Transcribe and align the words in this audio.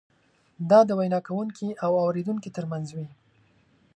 دا 0.69 0.79
د 0.85 0.89
وینا 0.99 1.19
کوونکي 1.27 1.67
او 1.83 1.91
اورېدونکي 2.03 2.49
ترمنځ 2.57 2.87
وي. 2.95 3.07